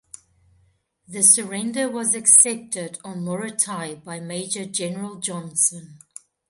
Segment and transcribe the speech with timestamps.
[1.07, 5.99] The surrender was accepted on Morotai by Major General Johnson.